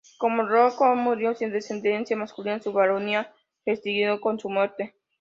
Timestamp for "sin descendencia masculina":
1.35-2.59